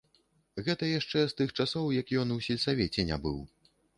Гэта 0.67 0.87
яшчэ 0.99 1.19
з 1.25 1.33
тых 1.41 1.53
часоў, 1.63 1.85
як 2.01 2.15
ён 2.23 2.33
у 2.39 2.39
сельсавеце 2.47 3.01
не 3.13 3.17
быў. 3.27 3.39